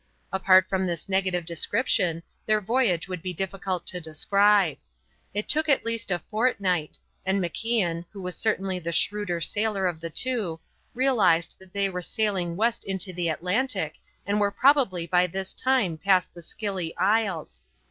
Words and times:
Apart 0.33 0.67
from 0.67 0.87
this 0.87 1.07
negative 1.07 1.45
description, 1.45 2.23
their 2.47 2.59
voyage 2.59 3.07
would 3.07 3.21
be 3.21 3.33
difficult 3.35 3.85
to 3.85 4.01
describe. 4.01 4.77
It 5.31 5.47
took 5.47 5.69
at 5.69 5.85
least 5.85 6.09
a 6.09 6.17
fortnight, 6.17 6.97
and 7.23 7.39
MacIan, 7.39 8.05
who 8.09 8.19
was 8.19 8.35
certainly 8.35 8.79
the 8.79 8.91
shrewder 8.91 9.39
sailor 9.39 9.85
of 9.85 9.99
the 9.99 10.09
two, 10.09 10.59
realized 10.95 11.57
that 11.59 11.73
they 11.73 11.87
were 11.87 12.01
sailing 12.01 12.55
west 12.55 12.83
into 12.83 13.13
the 13.13 13.29
Atlantic 13.29 13.97
and 14.25 14.39
were 14.39 14.49
probably 14.49 15.05
by 15.05 15.27
this 15.27 15.53
time 15.53 15.99
past 15.99 16.33
the 16.33 16.41
Scilly 16.41 16.97
Isles. 16.97 17.61